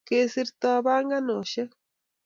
kesirto 0.07 0.71
panganosheck 0.85 1.71